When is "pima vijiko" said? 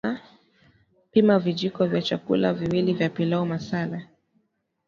1.11-1.85